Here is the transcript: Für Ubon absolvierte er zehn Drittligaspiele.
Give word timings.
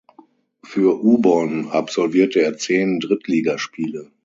Für 0.63 1.03
Ubon 1.05 1.67
absolvierte 1.69 2.41
er 2.41 2.57
zehn 2.57 2.99
Drittligaspiele. 2.99 4.09